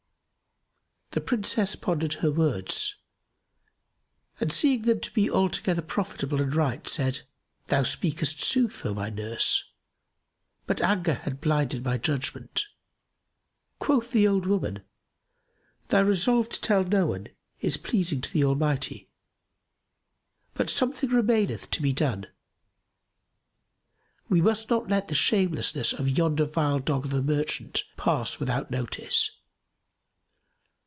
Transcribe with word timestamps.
The 1.13 1.19
Princess 1.19 1.75
pondered 1.75 2.13
her 2.13 2.31
words, 2.31 2.95
and 4.39 4.49
seeing 4.49 4.83
them 4.83 5.01
to 5.01 5.11
be 5.11 5.29
altogether 5.29 5.81
profitable 5.81 6.41
and 6.41 6.55
right, 6.55 6.87
said, 6.87 7.23
"Thou 7.67 7.83
speaketh 7.83 8.39
sooth, 8.41 8.85
O 8.85 8.93
my 8.93 9.09
nurse; 9.09 9.73
but 10.65 10.79
anger 10.79 11.15
had 11.15 11.41
blinded 11.41 11.83
my 11.83 11.97
judgment." 11.97 12.65
Quoth 13.79 14.13
the 14.13 14.25
old 14.25 14.45
woman, 14.45 14.83
"Thy 15.89 15.99
resolve 15.99 16.47
to 16.47 16.61
tell 16.61 16.85
no 16.85 17.07
one 17.07 17.27
is 17.59 17.75
pleasing 17.75 18.21
to 18.21 18.31
the 18.31 18.45
Almighty; 18.45 19.09
but 20.53 20.69
something 20.69 21.09
remaineth 21.09 21.69
to 21.71 21.81
be 21.81 21.91
done: 21.91 22.27
we 24.29 24.39
must 24.41 24.69
not 24.69 24.87
let 24.87 25.09
the 25.09 25.15
shamelessness 25.15 25.91
of 25.91 26.07
yonder 26.07 26.45
vile 26.45 26.79
dog 26.79 27.03
of 27.03 27.11
a 27.13 27.21
merchant 27.21 27.83
pass 27.97 28.39
without 28.39 28.71
notice. 28.71 29.29